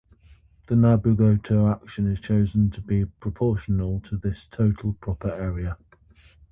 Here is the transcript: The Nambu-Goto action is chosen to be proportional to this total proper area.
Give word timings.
The 0.67 0.73
Nambu-Goto 0.73 1.67
action 1.71 2.11
is 2.11 2.19
chosen 2.19 2.71
to 2.71 2.81
be 2.81 3.05
proportional 3.05 3.99
to 4.05 4.17
this 4.17 4.47
total 4.47 4.93
proper 4.93 5.29
area. 5.29 5.77